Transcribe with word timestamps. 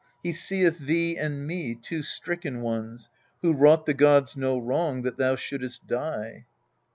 He 0.23 0.33
seeth 0.33 0.79
thee 0.79 1.15
and 1.15 1.45
me, 1.45 1.75
two 1.75 2.01
stricken 2.01 2.61
ones, 2.61 3.07
Who 3.43 3.53
wrought 3.53 3.85
the 3.85 3.93
gods 3.93 4.35
no 4.35 4.57
wrong, 4.57 5.03
that 5.03 5.17
thou 5.17 5.35
shouldst 5.35 5.85
die. 5.85 6.45